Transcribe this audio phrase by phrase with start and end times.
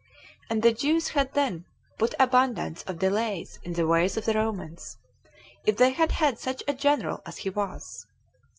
[0.49, 1.65] And the Jews had then
[1.99, 4.97] put abundance of delays in the way of the Romans,
[5.63, 8.07] if they had had such a general as he was.